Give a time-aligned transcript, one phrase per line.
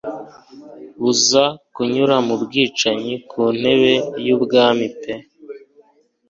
[1.01, 3.93] Buza kunyura mu bwicanyi ku ntebe
[4.25, 5.13] y'ubwami pe